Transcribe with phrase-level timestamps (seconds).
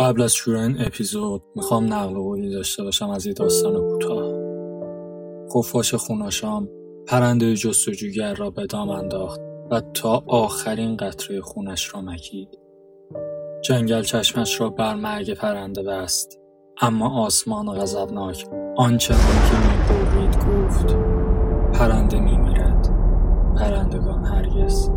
[0.00, 4.32] قبل از شروع این اپیزود می‌خوام نقل قولی داشته باشم از یه داستان کوتاه.
[5.54, 6.68] خفاش خوناشام.
[7.06, 9.40] پرنده جستجوگر را به دام انداخت
[9.70, 12.48] و تا آخرین قطره خونش را مکید.
[13.62, 16.38] جنگل چشمش را بر مرگ پرنده بست.
[16.80, 18.46] اما آسمان غضبناک
[18.76, 20.96] آنچنان که می‌برید گفت
[21.72, 22.88] پرنده میمیرد.
[23.56, 24.90] پرندگان هرگز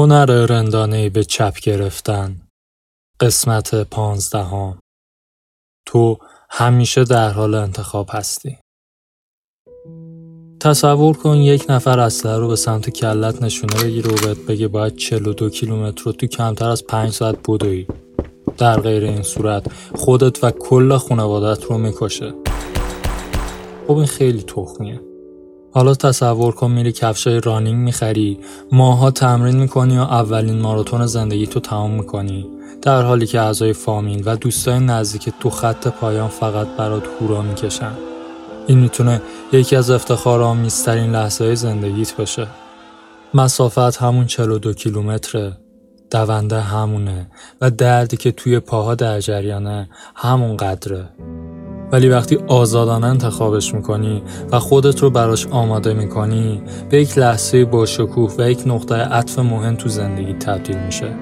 [0.00, 2.40] هنر رندانه به چپ گرفتن.
[3.20, 4.78] قسمت پانزدهم.
[5.86, 6.18] تو
[6.50, 8.58] همیشه در حال انتخاب هستی.
[10.60, 14.96] تصور کن یک نفر اسلحه رو به سمت کلت نشونه بگیره و بهت بگه باید
[14.96, 17.86] 42 کیلومتر رو تو کمتر از 5 ساعت بدوی.
[18.58, 22.34] در غیر این صورت خودت و کل خانوادت رو می‌کشه.
[23.86, 25.09] خب این خیلی تخمیه.
[25.72, 28.38] حالا تصور کن میری کفشای رانینگ می‌خری.
[28.72, 32.46] ماها تمرین می‌کنی و اولین ماراتون زندگی تو تمام می‌کنی.
[32.82, 37.92] در حالی که اعضای فامیل و دوستای نزدیک تو خط پایان فقط برات هورا می‌کشن.
[38.66, 39.22] این می‌تونه
[39.52, 42.46] یکی از افتخارآمیزترین لحظه های زندگیت باشه.
[43.34, 45.56] مسافت همون 42 کیلومتره.
[46.10, 47.30] دونده همونه.
[47.60, 51.08] و دردی که توی پاها در جریانه همون قدره
[51.92, 57.86] ولی وقتی آزادانه انتخابش می‌کنی و خودت رو براش آماده می‌کنی به یک لحظه با
[57.86, 61.14] شکوه و یک نقطه عطف مهم تو زندگی تبدیل میشه.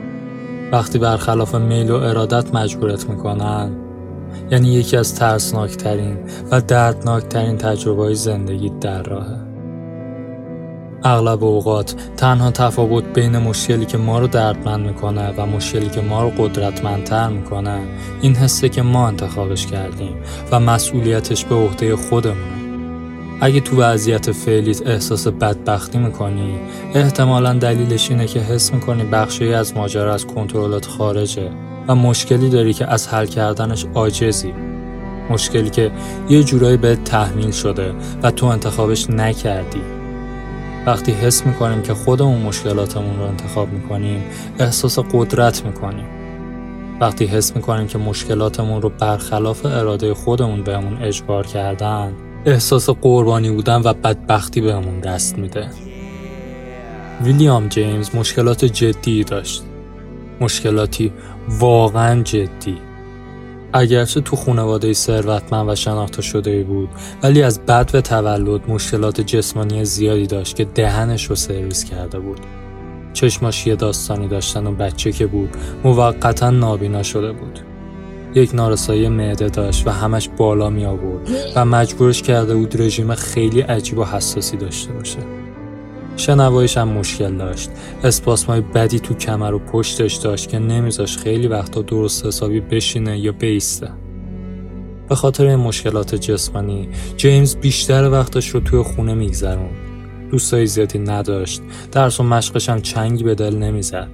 [0.72, 3.70] وقتی برخلاف میل و ارادت مجبورت می‌کنن
[4.50, 6.18] یعنی یکی از ترسناکترین
[6.50, 9.47] و دردناکترین تجربه های زندگی در راهه.
[11.04, 16.22] اغلب اوقات تنها تفاوت بین مشکلی که ما رو دردمند می‌کنه و مشکلی که ما
[16.22, 17.80] رو قدرتمندتر می‌کنه
[18.20, 20.16] این حسه که ما انتخابش کردیم
[20.52, 22.58] و مسئولیتش به عهده خودمونه.
[23.40, 26.58] اگه تو وضعیت فعلیت احساس بدبختی می‌کنی
[26.94, 31.50] احتمالا دلیلش اینه که حس می‌کنی بخشی از ماجرا از کنترلت خارجه
[31.88, 34.52] و مشکلی داری که از حل کردنش عاجزی.
[35.30, 35.90] مشکلی که
[36.28, 39.97] یه جورایی به تحمیل شده و تو انتخابش نکردی.
[40.88, 44.24] وقتی حس می‌کنیم که خودمون مشکلاتمون رو انتخاب می‌کنیم
[44.58, 46.06] احساس قدرت می‌کنیم.
[47.00, 52.12] وقتی حس می‌کنیم که مشکلاتمون رو برخلاف اراده خودمون بهمون اجبار کردن
[52.46, 55.68] احساس قربانی بودن و بدبختی بهمون دست میده.
[57.22, 59.62] ویلیام جیمز مشکلات جدی داشت.
[60.40, 61.12] مشکلاتی
[61.48, 62.78] واقعا جدی.
[63.72, 66.88] اگرچه تو خانواده ثروتمند و شناخته شده بود
[67.22, 72.40] ولی از بد و تولد مشکلات جسمانی زیادی داشت که دهنش رو سرویس کرده بود.
[73.12, 75.50] چشماش یه داستانی داشتن و بچه که بود
[75.84, 77.60] موقتا نابینا شده بود.
[78.34, 83.60] یک نارسایی معده داشت و همش بالا می آورد و مجبورش کرده بود رژیم خیلی
[83.60, 85.37] عجیب و حساسی داشته باشه.
[86.18, 87.70] شنوایش هم مشکل داشت.
[88.04, 93.32] اسپاسمای بدی تو کمر و پشتش داشت که نمیذاش خیلی وقتا درست حسابی بشینه یا
[93.32, 93.90] بیسته.
[95.08, 99.70] به خاطر این مشکلات جسمانی جیمز بیشتر وقتش رو توی خونه میگذرون
[100.30, 101.60] دوستای زیادی نداشت.
[101.92, 104.08] درس و مشقش هم چنگی به دل نمی‌زد.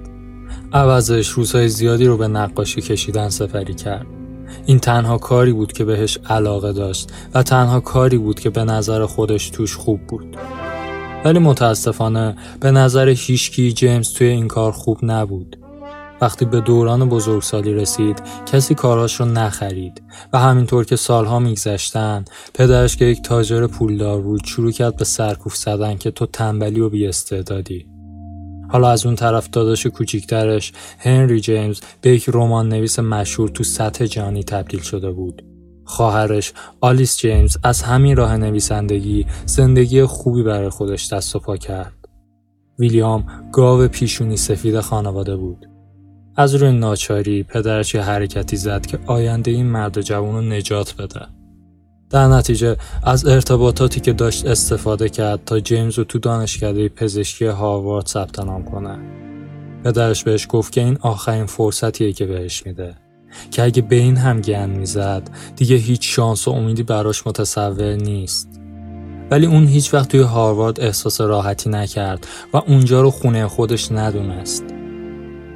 [0.73, 4.05] عوضش روزهای زیادی رو به نقاشی کشیدن سفری کرد.
[4.65, 9.05] این تنها کاری بود که بهش علاقه داشت و تنها کاری بود که به نظر
[9.05, 10.37] خودش توش خوب بود.
[11.25, 15.57] ولی متاسفانه به نظر هیشکی جیمز توی این کار خوب نبود.
[16.21, 20.03] وقتی به دوران بزرگسالی رسید کسی کاراش رو نخرید
[20.33, 25.55] و همینطور که سالها میگذشتن پدرش که یک تاجر پولدار بود شروع کرد به سرکوف
[25.55, 27.85] زدن که تو تنبلی و بیاستعدادی
[28.69, 34.05] حالا از اون طرف داداش کوچیکترش هنری جیمز به یک رمان نویس مشهور تو سطح
[34.05, 35.54] جهانی تبدیل شده بود
[35.85, 41.93] خواهرش آلیس جیمز از همین راه نویسندگی زندگی خوبی برای خودش دست و پا کرد.
[42.79, 45.69] ویلیام گاو پیشونی سفید خانواده بود.
[46.35, 51.21] از روی ناچاری پدرش یه حرکتی زد که آینده این مرد جوان رو نجات بده.
[52.09, 58.07] در نتیجه از ارتباطاتی که داشت استفاده کرد تا جیمز رو تو دانشکده پزشکی هاروارد
[58.07, 58.99] ثبت نام کنه.
[59.83, 62.95] پدرش بهش گفت که این آخرین فرصتیه که بهش میده.
[63.51, 68.49] که اگه به این هم گن می‌زد دیگه هیچ شانس و امیدی براش متصور نیست.
[69.31, 74.63] ولی اون هیچ وقت توی هاروارد احساس راحتی نکرد و اونجا رو خونه خودش ندونست.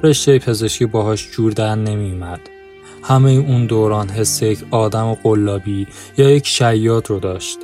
[0.02, 2.40] رشته پزشکی باهاش جور در نمیومد
[3.02, 5.86] همه اون دوران حس یک آدم قلابی
[6.18, 7.58] یا یک شیاد رو داشت.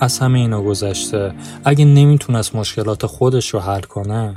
[0.00, 1.34] از همه اینا گذشته
[1.64, 4.36] اگه نمی‌تونست مشکلات خودش رو حل کنه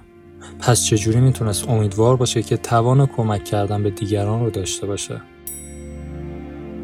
[0.61, 5.21] پس چجوری می‌تونست امیدوار باشه که توان کمک کردن به دیگران رو داشته باشه؟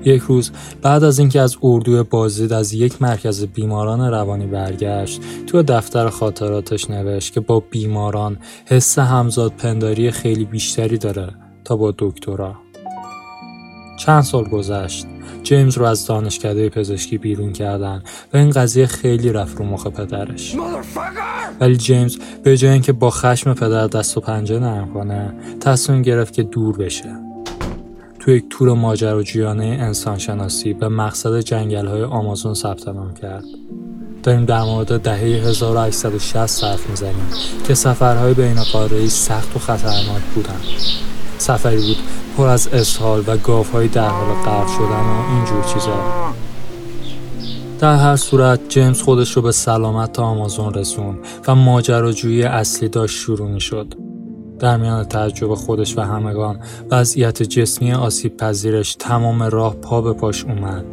[0.05, 0.51] یک روز
[0.81, 6.89] بعد از اینکه از اردوی بازدید از یک مرکز بیماران روانی برگشت تو دفتر خاطراتش
[6.89, 12.55] نوشت که با بیماران حس همزاد پنداری خیلی بیشتری داره تا با دکترا.
[13.99, 15.05] چند سال گذشت.
[15.47, 18.03] جیمز رو از دانشکده پزشکی بیرون کردن
[18.33, 20.55] و این قضیه خیلی رفت رو مخ پدرش.
[21.59, 26.33] ولی جیمز به جای اینکه با خشم پدر دست و پنجه نرم کنه تصمیم گرفت
[26.33, 27.15] که دور بشه.
[28.19, 33.43] تو یک تور ماجراجویانه انسانشناسی به مقصد جنگل های آمازون ثبت نام کرد.
[34.23, 37.27] داریم در مورد دهه 1860 حرف می‌زنیم
[37.67, 38.57] که سفرهای بین
[39.07, 40.63] سخت و خطرناک بودند
[41.37, 41.97] سفری بود
[42.37, 45.99] پر از اسهال و گاوهایی در حال غرق شدن و اینجور چیزا.
[47.79, 53.17] در هر صورت جیمز خودش رو به سلامت تا آمازون رسون و ماجراجویی اصلی داشت
[53.17, 53.93] شروع می شد.
[54.59, 56.59] در میان تجربه خودش و همگان
[56.91, 60.85] وضعیت جسمی آسیب پذیرش تمام راه پا به پاش اومد.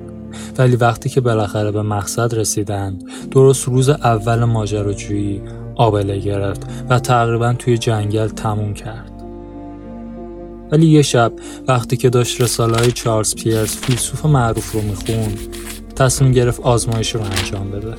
[0.58, 5.42] ولی وقتی که بالاخره به مقصد رسیدند درست روز اول ماجراجویی
[5.76, 9.13] آبله گرفت و تقریبا توی جنگل تموم کرد.
[10.74, 11.32] ولی یه شب
[11.68, 15.38] وقتی که داشت رساله های چارلز پیرس فیلسوف معروف رو می‌خوند
[15.96, 17.94] تصمیم گرفت آزمایش رو انجام بده.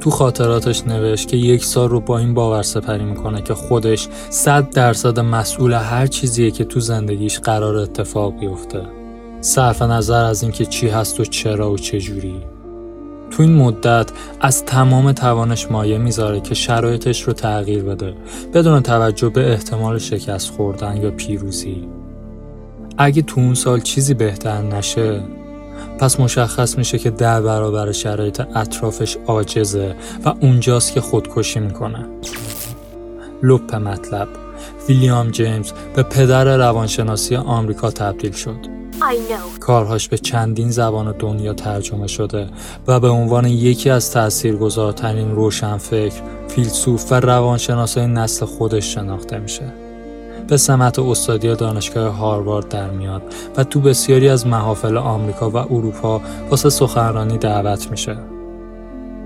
[0.00, 4.70] تو خاطراتش نوشت که یک سال رو با این باور سپری می‌کنه که خودش صد
[4.70, 8.82] درصد مسئول هر چیزیه که تو زندگیش قرار اتفاق بیفته.
[9.40, 12.36] صرف نظر از اینکه چی هست و چرا و چجوری.
[13.38, 18.14] تو این مدت از تمام توانش مایه می‌ذاره که شرایطش رو تغییر بده
[18.54, 21.88] بدون توجه به احتمال شکست خوردن یا پیروزی.
[22.98, 25.22] اگه تو اون سال چیزی بهتر نشه
[25.98, 29.94] پس مشخص میشه که در برابر شرایط اطرافش عاجزه
[30.24, 32.06] و اونجاست که خودکشی می‌کنه.
[33.42, 34.28] لپ مطلب
[34.88, 38.78] ویلیام جیمز به پدر روانشناسی آمریکا تبدیل شد.
[39.60, 42.46] کارهاش به چندین زبان دنیا ترجمه شده
[42.86, 49.72] و به عنوان یکی از تاثیرگذارترین روشنفکر، فیلسوف و روانشناسای نسل خودش شناخته میشه.
[50.48, 53.22] به سمت استادی دانشگاه هاروارد در میاد
[53.56, 58.16] و تو بسیاری از محافل آمریکا و اروپا واسه سخنرانی دعوت میشه.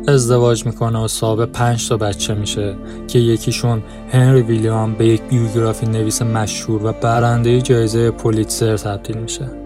[0.08, 2.76] ازدواج می‌کنه و صاحب پنج تا بچه میشه
[3.08, 3.82] که یکیشون
[4.12, 9.61] هنری ویلیام به یک بیوگرافی نویس مشهور و برنده جایزه پولیتزر تبدیل میشه.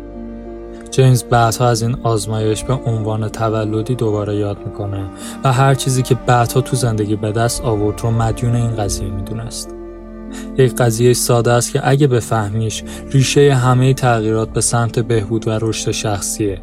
[0.90, 5.10] جیمز بعدها از این آزمایش به عنوان تولدی دوباره یاد می‌کنه
[5.44, 9.74] و هر چیزی که بعدها تو زندگی به دست آورد رو مدیون این قضیه می‌دونست.
[10.58, 15.90] یک قضیه ساده است که اگه بفهمیش ریشه همه تغییرات به سمت بهبود و رشد
[15.90, 16.58] شخصیه.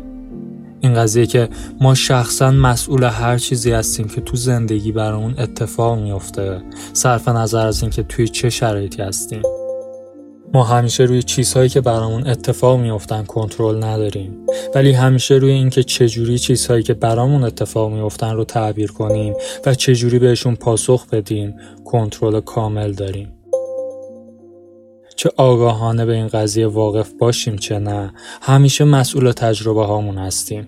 [0.79, 1.49] این قضیه که
[1.81, 6.61] ما شخصا مسئول هر چیزی هستیم که تو زندگی برامون اتفاق میافته
[6.93, 9.41] صرف نظر از اینکه توی چه شرایطی هستیم.
[10.53, 14.45] ما همیشه روی چیزهایی که برامون اتفاق میافتن کنترل نداریم.
[14.75, 19.33] ولی همیشه روی اینکه چجوری چیزهایی که برامون اتفاق میافتن رو تعبیر کنیم
[19.65, 21.55] و چجوری بهشون پاسخ بدیم
[21.85, 23.31] کنترل کامل داریم.
[25.15, 30.67] چه آگاهانه به این قضیه واقف باشیم چه نه همیشه مسئول تجربه هامون هستیم.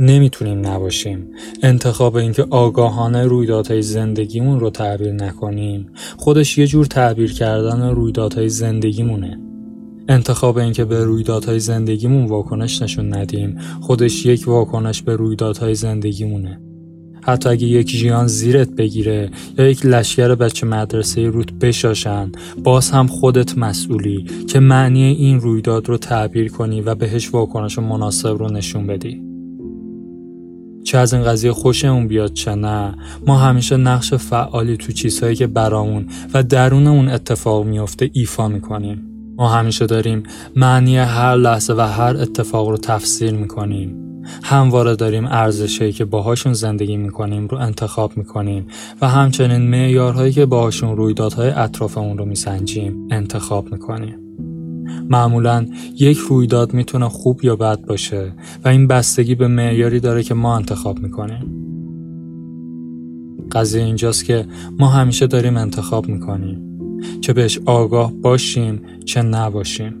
[0.00, 1.30] نمی‌تونیم نباشیم.
[1.62, 5.86] انتخاب اینکه آگاهانه رویدادهای زندگیمون رو تعبیر نکنیم.
[6.16, 9.40] خودش یه جور تعبیر کردن رویدادهای زندگیمونه.
[10.08, 16.60] انتخاب اینکه به رویدادهای زندگیمون واکنش نشون ندیم خودش یک واکنش به رویدادهای زندگیمونه.
[17.22, 22.32] حتی اگه یک جیان زیرت بگیره یا یک لشکر بچه مدرسه روت بشاشن
[22.64, 28.28] باز هم خودت مسئولی که معنی این رویداد رو تعبیر کنی و بهش واکنش مناسب
[28.28, 29.33] رو نشون بدی.
[30.84, 32.94] چه از این قضیه خوشمون بیاد چه نه.
[33.26, 39.02] ما همیشه نقش فعالی تو چیزهایی که برامون و درون اون اتفاق میافته ایفا می‌کنیم.
[39.36, 40.22] ما همیشه داریم
[40.56, 43.96] معنی هر لحظه و هر اتفاق رو تفسیر می‌کنیم.
[44.42, 48.66] همواره داریم ارزشهایی که باهاشون زندگی می‌کنیم رو انتخاب می‌کنیم
[49.00, 54.23] و همچنین معیارهایی که باهاشون رویدادهای اطرافمون رو میسنجیم انتخاب می‌کنیم.
[55.10, 55.66] معمولا
[55.98, 58.32] یک رویداد می‌تونه خوب یا بد باشه
[58.64, 61.44] و این بستگی به معیاری داره که ما انتخاب می‌کنیم.
[63.52, 64.46] قضیه اینجاست که
[64.78, 66.60] ما همیشه داریم انتخاب می‌کنیم
[67.20, 69.94] چه بهش آگاه باشیم چه نباشیم.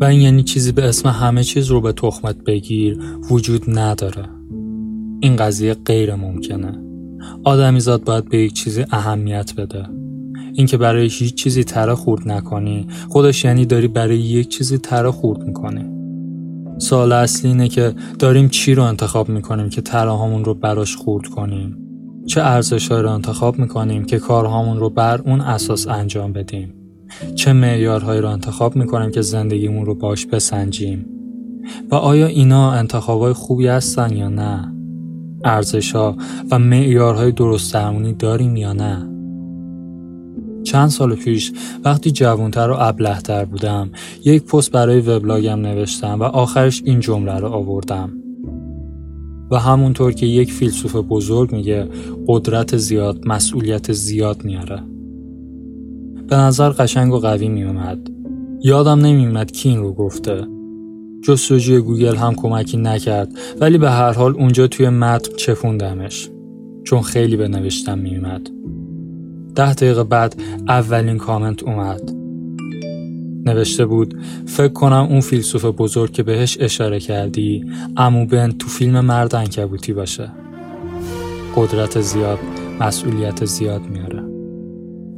[0.00, 2.98] و این یعنی چیزی به اسم همه چیز رو به تخمت بگیر
[3.30, 4.24] وجود نداره.
[5.20, 6.78] این قضیه غیر ممکنه.
[7.44, 9.86] آدمیزاد باید به یک چیزی اهمیت بده.
[10.58, 12.86] اینکه برای هیچ چیزی تره خورد نکنی.
[13.08, 15.84] خودش یعنی داری برای یک چیزی تره خورد می‌کنی.
[16.78, 21.76] سوال اصلی اینه که داریم چی رو انتخاب می‌کنیم که تراهامون رو براش خورد کنیم؟
[22.26, 26.74] چه ارزش رو انتخاب می‌کنیم که کارهامون رو بر اون اساس انجام بدیم؟
[27.34, 31.06] چه معیارهایی رو انتخاب می‌کنیم که زندگیمون رو باش بسنجیم؟
[31.90, 34.72] و آیا اینا انتخابای خوبی هستن یا نه؟
[35.44, 36.16] ارزش ها
[36.50, 39.17] و معیارهای درست درمونی داریم یا نه؟
[40.68, 41.52] چند سال پیش
[41.84, 43.90] وقتی جوانتر و ابلهتر بودم
[44.24, 48.12] یک پست برای وبلاگم نوشتم و آخرش این جمله رو آوردم.
[49.50, 51.88] و همونطور که یک فیلسوف بزرگ میگه
[52.26, 54.82] قدرت زیاد مسئولیت زیاد میاره.
[56.28, 58.10] به نظر قشنگ و قوی میومد
[58.62, 60.46] یادم نمیومد کی این رو گفته.
[61.22, 66.30] جستجوی گوگل هم کمکی نکرد ولی به هر حال اونجا توی متن چفوندمش
[66.84, 68.57] چون خیلی به نوشتم میومد
[69.58, 72.12] ده دقیقه بعد اولین کامنت اومد.
[73.44, 77.64] نوشته بود فکر کنم اون فیلسوف بزرگ که بهش اشاره کردی
[77.96, 80.30] امو بن تو فیلم مرد انکبوتی باشه.
[81.56, 82.38] قدرت زیاد
[82.80, 84.22] مسئولیت زیاد میاره.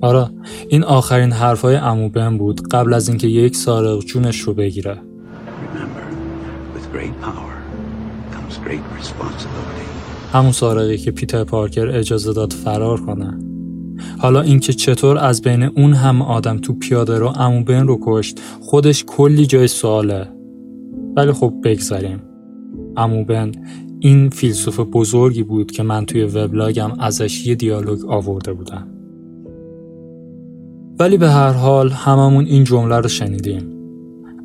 [0.03, 0.31] آره
[0.69, 4.99] این آخرین حرفای امو بن بود قبل از اینکه یک سارق جونش رو بگیره.
[10.33, 13.50] همون سارقی که پیتر پارکر اجازه داد فرار کنه.
[14.21, 18.41] حالا اینکه چطور از بین اون هم آدم تو پیاده رو امو بن رو کشت
[18.61, 20.29] خودش کلی جای سواله.
[21.17, 22.23] ولی خب بگذاریم.
[22.97, 23.53] امو بن
[24.01, 28.89] این فیلسوف بزرگی بود که من توی وبلاگم ازش یه دیالوگ آورده بودم.
[30.99, 33.63] ولی به هر حال هممون این جمله رو شنیدیم.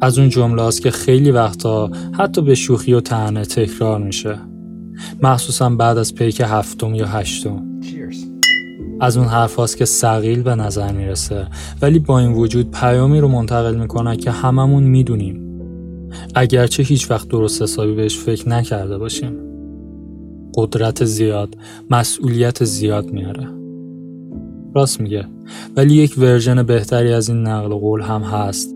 [0.01, 4.37] از اون جمله است که خیلی وقتا حتی به شوخی و تنه تکرار میشه.
[5.23, 7.64] مخصوصا بعد از پیک هفتم یا هشتم.
[8.99, 11.47] از اون حرف که سقیل به نظر می‌رسه.
[11.81, 15.41] ولی با این وجود پیامی رو منتقل می‌کنه که هممون می‌دونیم.
[16.35, 19.33] اگرچه هیچ وقت درست حسابی بهش فکر نکرده باشیم.
[20.55, 21.57] قدرت زیاد
[21.89, 23.47] مسئولیت زیاد میاره.
[24.75, 25.25] راست میگه.
[25.75, 28.75] ولی یک ورژن بهتری از این نقل قول هم هست.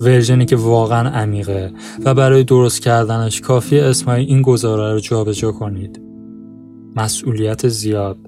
[0.00, 1.72] ورژنی که واقعا عمیقه
[2.04, 6.00] و برای درست کردنش کافی اسمای این گزاره رو جابجا کنید.
[6.96, 8.18] مسئولیت زیاد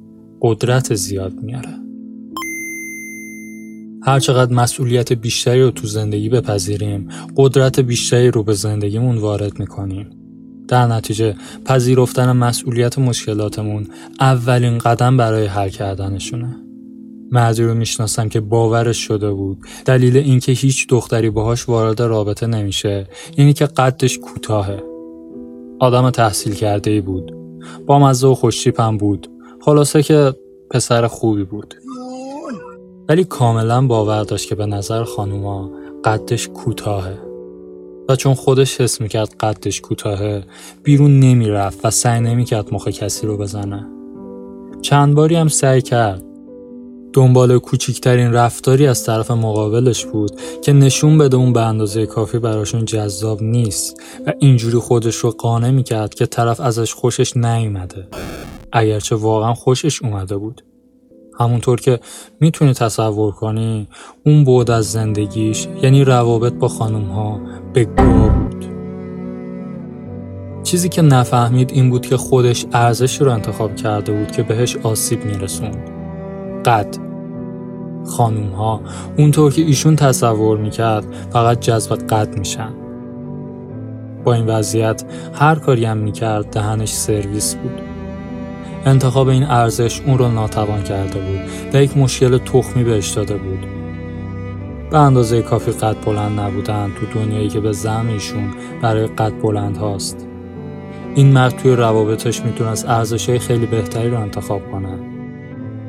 [0.41, 1.75] قدرت زیاد میاره.
[4.03, 10.11] هرچقدر مسئولیت بیشتری رو تو زندگی بپذیریم قدرت بیشتری رو به زندگیمون وارد می‌کنیم.
[10.69, 13.87] در نتیجه پذیرفتن مسئولیت مشکلاتمون
[14.21, 16.57] اولین قدم برای حل کردنشونه.
[17.33, 19.59] مردی رو می‌شناسم که باورش شده بود.
[19.85, 23.07] دلیل اینکه هیچ دختری باهاش وارد رابطه نمیشه
[23.39, 24.83] یعنی که قدش کوتاهه.
[25.81, 27.33] آدم تحصیل کرده ای بود.
[27.87, 29.29] با مزه و خوشتیپم بود.
[29.69, 30.35] خلاصه که
[30.71, 31.75] پسر خوبی بود.
[33.09, 35.71] ولی کاملا باور داشت که به نظر خانوما
[36.05, 37.19] قدش کوتاهه.
[38.09, 40.45] و چون خودش حس می‌کرد قدش کوتاهه
[40.83, 43.87] بیرون نمی‌رفت و سعی نمی‌کرد مخ کسی رو بزنه.
[44.83, 46.23] چند باری هم سعی کرد.
[47.13, 52.85] دنبال کوچیکترین رفتاری از طرف مقابلش بود که نشون بده اون به اندازه کافی براشون
[52.85, 58.09] جذاب نیست و اینجوری خودش رو قانع می‌کرد که طرف ازش خوشش نیومده.
[58.73, 60.65] اگرچه واقعا خوشش اومده بود.
[61.41, 62.01] همونطور که
[62.41, 63.89] می‌تونی تصور کنی
[64.27, 67.41] اون بود از زندگیش یعنی روابط با خانوم ها
[67.73, 68.65] به گا بود.
[70.63, 75.25] چیزی که نفهمید این بود که خودش ارزشی رو انتخاب کرده بود که بهش آسیب
[75.25, 75.91] میرسوند.
[76.65, 76.97] قد.
[78.07, 78.81] خانوم ها
[79.19, 82.75] اونطور که ایشون تصور می‌کرد فقط جذب قد میشن.
[84.25, 87.98] با این وضعیت هر کاری هم می‌کرد دهنش سرویس بود.
[88.85, 93.67] انتخاب این ارزش اون رو ناتوان کرده بود و یک مشکل تخمی بهش داده بود.
[94.91, 98.51] به اندازه کافی قد بلند نبودن تو دنیایی که به زم ایشون
[98.83, 100.27] برای قد بلند هاست.
[101.15, 104.99] این مرد توی روابطش می‌تونست ارزش خیلی بهتری رو انتخاب کنه.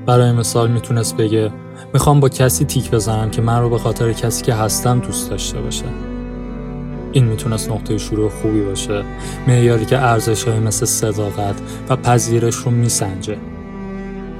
[0.06, 1.52] برای مثال می‌تونست بگه
[1.94, 5.62] می‌خوام با کسی تیک بزنم که من رو به خاطر کسی که هستم دوست داشته
[5.62, 5.86] باشه.
[7.12, 9.04] این می‌تونست نقطه شروع خوبی باشه.
[9.48, 11.56] معیاری که ارزش های مثل صداقت
[11.90, 13.38] و پذیرش رو میسنجه.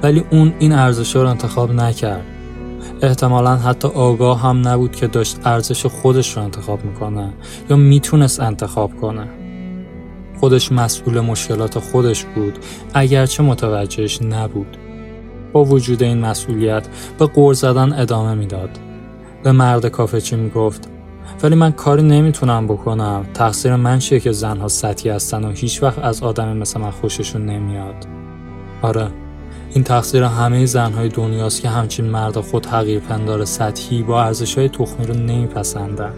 [0.02, 2.24] ولی اون این ارزش رو انتخاب نکرد.
[3.02, 7.32] احتمالا حتی آگاه هم نبود که داشت ارزش خودش رو انتخاب می‌کنه
[7.70, 9.28] یا می‌تونست انتخاب کنه.
[10.40, 12.58] خودش مسئول مشکلات خودش بود
[12.94, 14.76] اگرچه متوجهش نبود.
[15.52, 18.70] با وجود این مسئولیت به قور زدن ادامه می‌داد.
[19.42, 20.88] به مرد کافه چی می‌گفت
[21.42, 23.26] ولی من کاری نمی‌تونم بکنم.
[23.34, 27.46] تقصیر من چیه که زنها سطحی هستن و هیچ وقت از آدم مثل من خوششون
[27.46, 28.06] نمیاد؟
[28.82, 29.08] آره
[29.74, 34.68] این تقصیر همه زنهای دنیاست که همچین مرد خود حقیر پندار سطحی با ارزش های
[34.68, 36.12] تخمی رو نمیپسندن.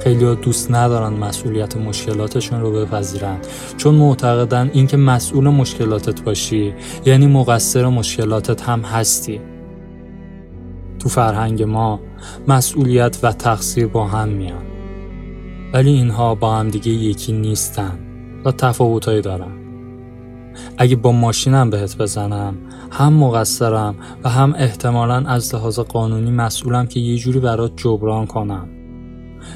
[0.00, 3.36] خیلی دوست ندارن مسئولیت مشکلاتشون رو بپذیرن.
[3.76, 6.74] چون معتقدن اینکه مسئول مشکلاتت باشی
[7.06, 9.40] یعنی مقصر مشکلاتت هم هستی.
[11.06, 12.00] تو فرهنگ ما
[12.48, 14.62] مسئولیت و تقصیر با هم میان.
[15.72, 17.98] ولی اینها با هم دیگه یکی نیستن
[18.44, 19.52] و تفاوتهایی دارن.
[20.78, 22.54] اگه با ماشینم بهت بزنم
[22.90, 23.94] هم مقصرم
[24.24, 28.68] و هم احتمالا از لحاظ قانونی مسئولم که یه جوری برات جبران کنم.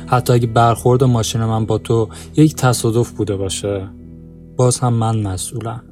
[0.07, 3.89] حتی اگه برخورد ماشین من با تو یک تصادف بوده باشه
[4.57, 5.83] باز هم من مسئولم.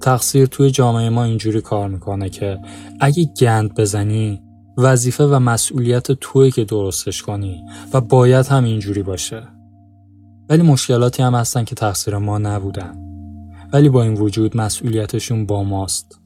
[0.00, 2.58] تقصیر توی جامعه ما اینجوری کار می‌کنه که
[3.00, 4.45] اگه گند بزنی
[4.78, 9.42] وظیفه و مسئولیت توی که درستش کنی و باید هم اینجوری باشه.
[10.48, 12.98] ولی مشکلاتی هم هستن که تقصیر ما نبودن.
[13.72, 16.20] ولی با این وجود مسئولیتشون با ماست.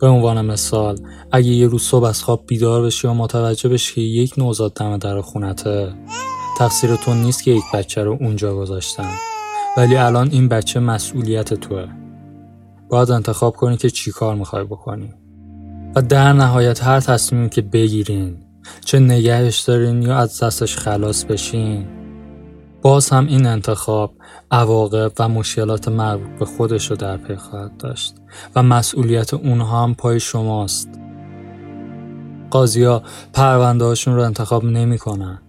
[0.00, 0.98] به عنوان مثال
[1.32, 4.96] اگه یه روز صبح از خواب بیدار بشی و متوجه بشی که یک نوزاد دم
[4.96, 5.94] در خونته
[6.58, 9.10] تقصیر تو نیست که یک بچه رو اونجا گذاشتن.
[9.76, 11.88] ولی الان این بچه مسئولیت توه.
[12.90, 15.14] باید انتخاب کنی که چی کار می‌خوای بکنی.
[15.96, 18.36] و در نهایت هر تصمیمی که بگیرین
[18.84, 21.86] چه نگهش دارین یا از دستش خلاص بشین
[22.82, 24.14] باز هم این انتخاب
[24.50, 28.14] عواقب و مشکلات مربوط به خودش رو در پی خواهد داشت
[28.56, 30.88] و مسئولیت اونها هم پای شماست
[32.50, 35.40] قاضی ها پرونده هاشون رو انتخاب نمی کنن.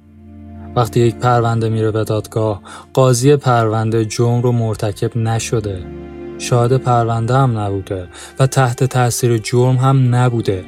[0.76, 2.62] وقتی یک پرونده میره به دادگاه
[2.94, 6.05] قاضی پرونده جرم رو مرتکب نشده
[6.38, 8.08] شاهد پرونده هم نبوده
[8.40, 10.66] و تحت تاثیر جرم هم نبوده.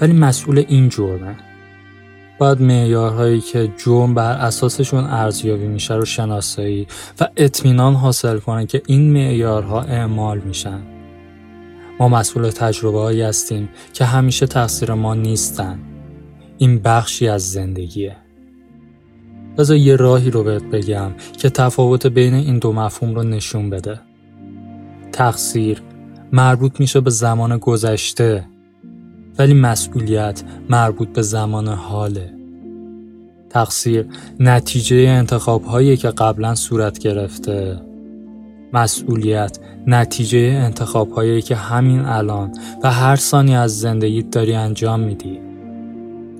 [0.00, 1.36] ولی مسئول این جرمه.
[2.38, 6.86] باید معیارهایی که جرم بر اساسشون ارزیابی میشه رو شناسایی
[7.20, 10.80] و اطمینان حاصل کنه که این معیارها اعمال میشن.
[12.00, 15.78] ما مسئول تجربه هایی هستیم که همیشه تقصیر ما نیستن.
[16.58, 18.16] این بخشی از زندگیه.
[19.58, 24.00] بذار یه راهی رو بهت بگم که تفاوت بین این دو مفهوم رو نشون بده.
[25.16, 25.82] تقصیر
[26.32, 28.44] مربوط میشه به زمان گذشته
[29.38, 32.32] ولی مسئولیت مربوط به زمان حاله.
[33.50, 34.06] تقصیر
[34.40, 37.80] نتیجه انتخاب هایی که قبلا صورت گرفته.
[38.72, 45.38] مسئولیت نتیجه انتخاب هایی که همین الان و هر ثانی از زندگی داری انجام میدی.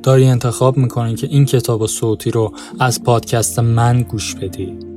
[0.03, 4.96] داری انتخاب می‌کنی که این کتاب صوتی رو از پادکست من گوش بدی.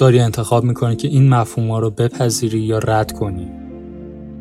[0.00, 3.48] داری انتخاب می‌کنی که این مفهوم ها رو بپذیری یا رد کنی؟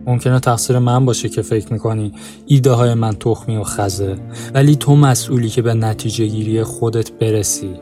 [0.06, 2.14] ممکنه تقصیر من باشه که فکر می‌کنی
[2.46, 4.16] ایده های من تخمی و خزه
[4.54, 7.74] ولی تو مسئولی که به نتیجه گیری خودت برسی.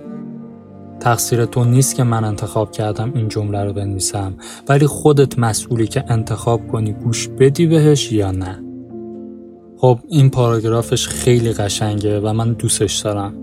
[1.00, 4.34] تقصیر تو نیست که من انتخاب کردم این جمله رو بنویسم
[4.70, 8.64] ولی خودت مسئولی که انتخاب کنی گوش بدی بهش یا نه.
[9.78, 13.34] خب این پاراگرافش خیلی قشنگه و من دوستش دارم.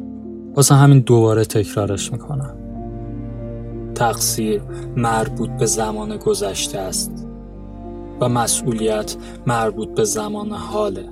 [0.57, 2.64] واسه همین دوباره تکرارش می‌کنم.
[3.95, 4.63] تقصیر
[4.97, 7.27] مربوط به زمان گذشته است
[8.21, 11.09] و مسئولیت مربوط به زمان حاله.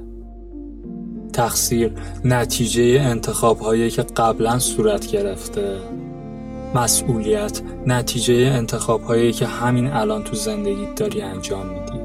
[1.33, 1.93] تقصیر
[2.25, 5.77] نتیجه انتخاب هایی که قبلا صورت گرفته.
[6.75, 12.01] مسئولیت نتیجه انتخاب هایی که همین الان تو زندگی داری انجام میدی.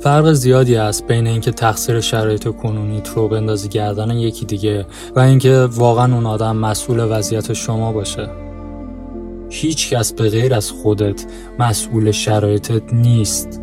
[0.00, 5.68] فرق زیادی است بین اینکه تقصیر شرایط کنونیت رو بندازی گردن یکی دیگه و اینکه
[5.70, 8.51] واقعا اون آدم مسئول وضعیت شما باشه.
[9.52, 11.24] هیچ کس به غیر از خودت
[11.58, 13.60] مسئول شرایطت نیست.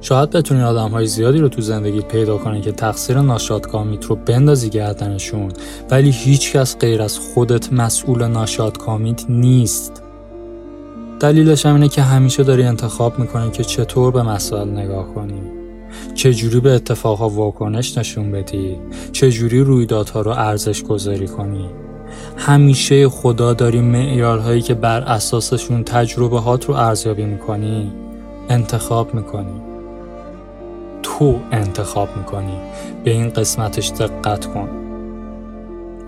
[0.00, 4.70] شاید بتونی آدم های زیادی رو تو زندگی پیدا کنی که تقصیر ناشادکامیت رو بندازی
[4.70, 5.52] گردنشون
[5.90, 10.02] ولی هیچ کس غیر از خودت مسئول ناشادکامیت نیست.
[11.20, 15.40] دلیلش هم اینه که همیشه داری انتخاب می‌کنی که چطور به مسائل نگاه کنی.
[16.14, 18.76] چجوری به اتفاقها واکنش نشون بدی؟
[19.12, 21.83] چجوری رویدادها رو ارزش گذاری کنی؟
[22.46, 27.92] همیشه خدا داری معیارهایی که بر اساسشون تجربه هات رو ارزیابی می‌کنی
[28.48, 29.62] انتخاب می‌کنی.
[31.02, 32.56] تو انتخاب می‌کنی.
[33.04, 34.68] به این قسمتش دقت کن.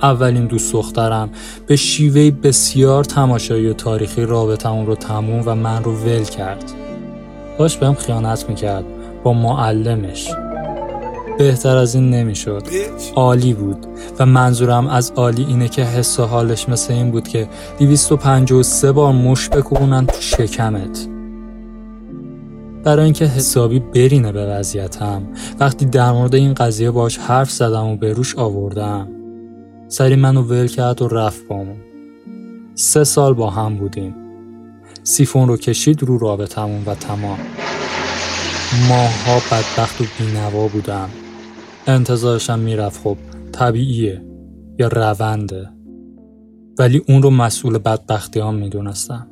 [0.02, 1.30] اولین دوست دخترم
[1.66, 6.72] به شیوه بسیار تماشایی و تاریخی رابطمون رو تموم و من رو ول کرد.
[7.58, 8.84] داشت بهم خیانت می‌کرد.
[9.22, 10.28] با معلمش.
[11.38, 12.62] بهتر از این نمی‌شد.
[13.14, 13.86] عالی بود.
[14.18, 19.12] و منظورم از عالی اینه که حس و حالش مثل این بود که 253 بار
[19.12, 21.08] مش بکوبونن تو شکمت.
[22.84, 25.22] برای اینکه حسابی برینه به وضعیتم.
[25.60, 29.08] وقتی در مورد این قضیه باش حرف زدم و به روش آوردم.
[29.88, 31.76] سری منو ول کرد و رفت بامون
[32.74, 34.14] سه سال با هم بودیم.
[35.02, 37.38] سیفون رو کشید رو رابطمون و تمام.
[38.88, 41.10] ماها بدبخت و بینوا بودم.
[41.86, 43.16] انتظارشم می‌رفت خب
[43.52, 44.22] طبیعیه
[44.78, 45.68] یا رونده؟
[46.78, 49.26] ولی اون رو مسئول بدبختی هم می‌دونستم.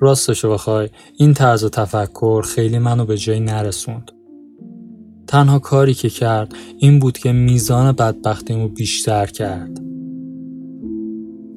[0.00, 4.10] راستشو بخوای این طرز تفکر خیلی منو به جایی نرسوند.
[5.26, 9.80] تنها کاری که کرد این بود که میزان بدبختیمو بیشتر کرد.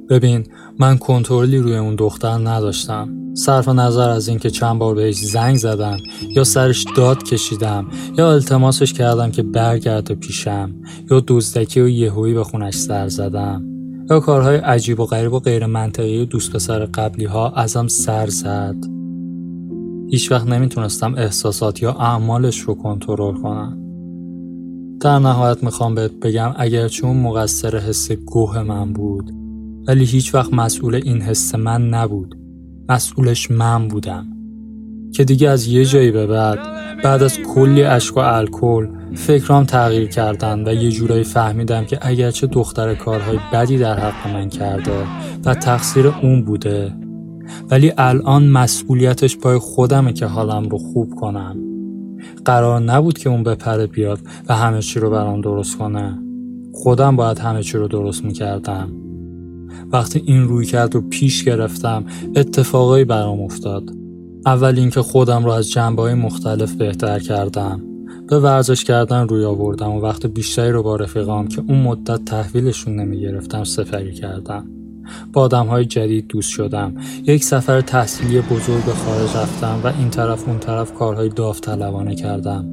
[0.10, 0.44] ببین
[0.80, 3.23] من کنترلی روی اون دختر نداشتم.
[3.34, 5.98] صرف نظر از اینکه چند بار بهش زنگ زدم
[6.36, 10.72] یا سرش داد کشیدم یا التماسش کردم که برگرده پیشم
[11.12, 13.66] یا دزدکی و یهویی به خونش سر زدم
[14.10, 18.76] یا کارهای عجیب و غریب و غیر منطقی دوست پسر قبلی ها ازم سر زد.
[20.12, 23.78] هیچ وقت نمی‌تونستم احساسات یا اعمالش رو کنترل کنم.
[25.02, 29.32] در نهایت می‌خوام بهت بگم اگرچه اون مقصر حس گوه من بود
[29.88, 32.43] ولی هیچ وقت مسئول این حس من نبود.
[32.90, 34.28] مسئولش من بودم.
[35.14, 36.60] که دیگه از یه جایی به بعد
[37.04, 42.48] بعد از کلی اشک و الکل فکرام تغییر کردن و یه جورایی فهمیدم که اگرچه
[42.48, 45.08] دختر کارهای بدی در حق من کرده
[45.46, 46.94] و تقصیر اون بوده
[47.72, 51.58] ولی الان مسئولیتش پای خودمه که حالم رو خوب کنم.
[52.46, 54.20] قرار نبود که اون بپره بیاد
[54.50, 56.20] و همه چی رو برام درست کنه.
[56.74, 59.03] خودم باید همه چی رو درست می‌کردم.
[59.92, 62.06] وقتی این روی کرد و پیش گرفتم
[62.36, 63.90] اتفاقایی برام افتاد.
[64.46, 67.82] اول اینکه خودم رو از جنبه مختلف بهتر کردم.
[68.28, 72.96] به ورزش کردن روی آوردم و وقت بیشتری رو با رفیقام که اون مدت تحویلشون
[72.96, 74.66] نمی گرفتم سفری کردم.
[75.34, 76.94] با آدم های جدید دوست شدم.
[77.28, 82.66] یک سفر تحصیلی بزرگ به خارج رفتم و این طرف اون طرف کارهای داوطلبانه کردم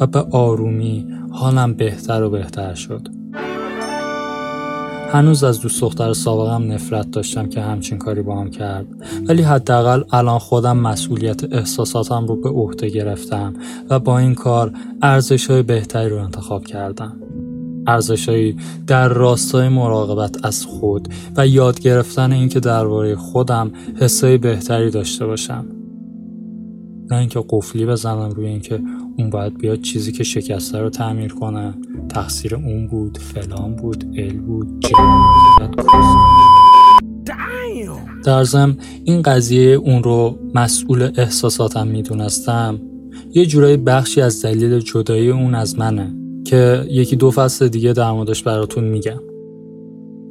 [0.00, 3.15] و به آرومی حالم بهتر و بهتر شد.
[5.12, 8.86] هنوز از دوست دختر سابقم نفرت داشتم که همچین کاری با هم کرد.
[9.28, 13.54] ولی حداقل الان خودم مسئولیت احساساتم رو به عهده گرفتم
[13.90, 17.16] و با این کار ارزش های بهتری رو انتخاب کردم.
[17.86, 25.26] ارزشهایی در راستای مراقبت از خود و یاد گرفتن اینکه درباره خودم حسای بهتری داشته
[25.26, 25.66] باشم.
[27.10, 28.80] نه اینکه قفلی بزنم روی اینکه
[29.18, 31.74] اون باید بیاد چیزی که شکسته رو تعمیر کنه.
[32.08, 34.86] تقصیر اون بود فلان بود ال بود
[38.24, 42.80] در ضمن این قضیه اون رو مسئول احساساتم می‌دونستم.
[43.34, 48.12] یه جورایی بخشی از دلیل جدایی اون از منه که یکی دو فصل دیگه در
[48.12, 49.20] موردش براتون میگم.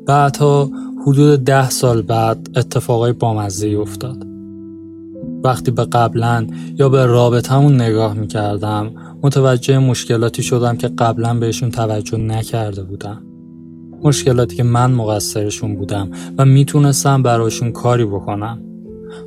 [0.07, 0.69] بعدها
[1.07, 4.34] حدود ده سال بعد اتفاقای بامزه افتاد.
[5.45, 6.47] وقتی به قبلا
[6.79, 8.91] یا به رابطمون نگاه می‌کردم
[9.23, 13.21] متوجه مشکلاتی شدم که قبلا بهشون توجه نکرده بودم.
[14.03, 18.61] مشکلاتی که من مقصرشون بودم و می‌تونستم براشون کاری بکنم.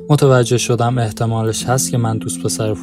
[0.09, 2.75] متوجه شدم احتمالش هست که من دوست پسر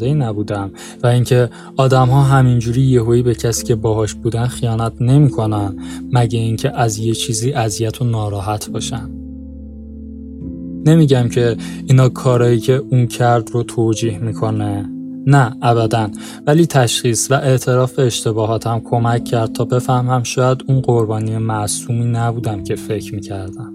[0.00, 0.70] ای نبودم
[1.02, 5.76] و اینکه آدم ها همینجوری یهویی به کسی که باهاش بودن خیانت نمی‌کنن
[6.12, 9.21] مگه اینکه از یه چیزی اذیت و ناراحت باشن.
[10.86, 14.88] نمیگم که اینا کارایی که اون کرد رو توجیه می‌کنه.
[15.26, 16.08] نه ابدا.
[16.46, 22.64] ولی تشخیص و اعتراف به اشتباهاتم کمک کرد تا بفهمم شاید اون قربانی معصومی نبودم
[22.64, 23.72] که فکر می‌کردم.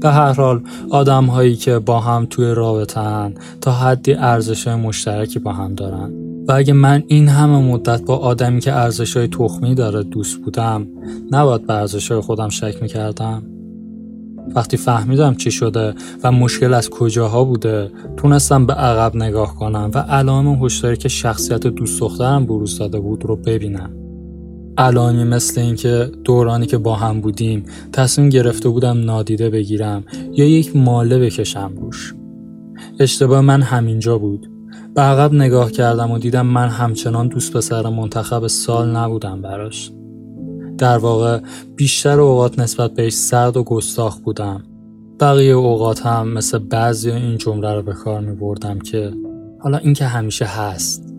[0.00, 5.52] به هر حال آدم هایی که با هم توی رابطن تا حدی ارزش مشترکی با
[5.52, 6.12] هم دارن.
[6.48, 10.86] و اگه من این همه مدت با آدمی که ارزش های تخمی داره دوست بودم
[11.30, 13.42] نباید به ارزش های خودم شک می‌کردم.
[14.54, 19.98] وقتی فهمیدم چی شده و مشکل از کجاها بوده تونستم به عقب نگاه کنم و
[19.98, 23.90] علائم هشداری که شخصیت دوست دخترم بروز داده بود رو ببینم.
[24.78, 30.76] علائمی مثل اینکه دورانی که با هم بودیم تصمیم گرفته بودم نادیده بگیرم یا یک
[30.76, 32.14] ماله بکشم روش.
[33.00, 34.50] اشتباه من همینجا بود.
[34.94, 39.90] به عقب نگاه کردم و دیدم من همچنان دوست پسر منتخب سال نبودم براش.
[40.78, 41.40] در واقع
[41.76, 44.62] بیشتر اوقات نسبت بهش سرد و گستاخ بودم.
[45.20, 49.12] بقیه اوقات هم مثل بعضی این جمله رو به کار می بردم که
[49.60, 51.14] حالا این که همیشه هست.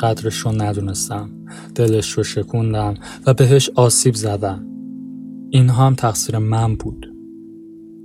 [0.00, 1.28] قدرش رو ندونستم
[1.74, 2.94] دلش رو شکوندم
[3.26, 4.66] و بهش آسیب زدم.
[5.50, 7.12] این هم تقصیر من بود.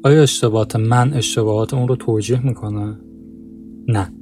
[0.04, 2.98] آیا اشتباهات من اشتباهات اون رو توجیه می‌کنه؟
[3.88, 4.14] نه.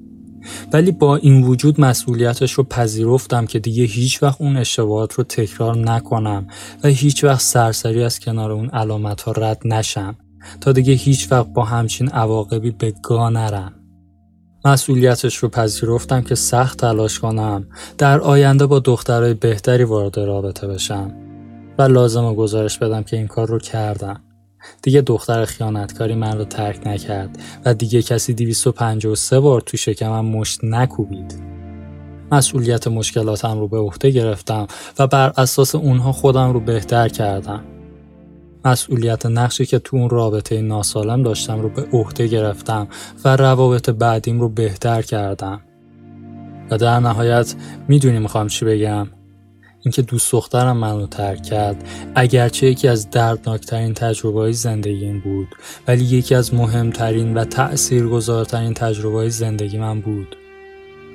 [0.73, 5.77] ولی با این وجود مسئولیتش رو پذیرفتم که دیگه هیچ وقت اون اشتباهات رو تکرار
[5.77, 6.47] نکنم
[6.83, 10.15] و هیچ وقت سرسری از کنار اون علامت ها رد نشم
[10.61, 13.73] تا دیگه هیچ وقت با همچین عواقبی به گا نرم.
[14.65, 21.13] مسئولیتش رو پذیرفتم که سخت تلاش کنم در آینده با دخترای بهتری وارد رابطه بشم
[21.77, 24.21] و لازم گزارش بدم که این کار رو کردم.
[24.81, 30.59] دیگه دختر خیانتکاری من رو ترک نکرد و دیگه کسی 253 بار تو شکمم مشت
[30.63, 31.39] نکوبید.
[32.31, 34.67] مسئولیت مشکلاتم رو به عهده گرفتم
[34.99, 37.63] و بر اساس اونها خودم رو بهتر کردم.
[38.65, 42.87] مسئولیت نقشی که تو اون رابطه ناسالم داشتم رو به عهده گرفتم
[43.25, 45.61] و روابط بعدیم رو بهتر کردم.
[46.71, 47.55] و در نهایت
[47.87, 49.07] می‌دونی می‌خوام چی بگم؟
[49.83, 51.83] اینکه دوست دخترم منو ترک کرد.
[52.15, 55.47] اگرچه یکی از دردناکترین تجربه های زندگیم بود
[55.87, 60.35] ولی یکی از مهمترین و تأثیرگذارترین تجربه های زندگی من بود.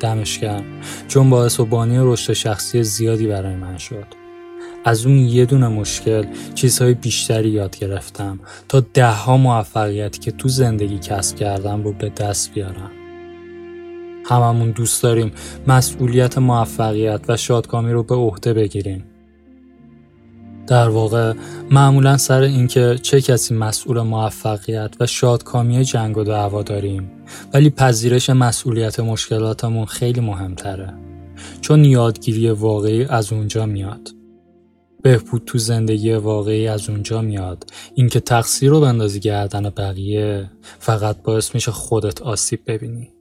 [0.00, 0.64] دمش کرد
[1.09, 4.07] چون باعث و بانی رشد شخصی زیادی برای من شد.
[4.85, 10.48] از اون یه دونه مشکل چیزهای بیشتری یاد گرفتم تا ده ها موفقیتی که تو
[10.48, 12.90] زندگی کسب کردم رو به دست بیارم.
[14.24, 15.32] هممون دوست داریم
[15.66, 19.04] مسئولیت موفقیت و شادکامی رو به عهده بگیریم.
[20.66, 21.32] در واقع
[21.70, 27.10] معمولا سر اینکه چه کسی مسئول موفقیت و شادکامی جنگ و دعوا داریم
[27.52, 30.94] ولی پذیرش مسئولیت مشکلاتمون خیلی مهمتره.
[31.60, 34.08] چون یادگیری واقعی از اونجا میاد.
[35.02, 37.70] بهبود تو زندگی واقعی از اونجا میاد.
[37.94, 43.13] اینکه تقصیر رو بندازی گردن بقیه فقط باعث میشه خودت آسیب ببینی.